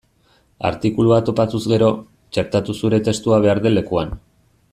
Artikulua 0.69 1.19
topatuz 1.27 1.61
gero, 1.73 1.91
txertatu 2.39 2.77
zure 2.81 3.01
testua 3.09 3.41
behar 3.47 3.63
den 3.67 3.77
lekuan. 3.79 4.19